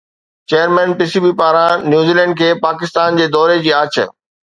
[0.49, 3.93] chairman P S B پاران New Zealand کي پاڪستان جي دوري جي آڇ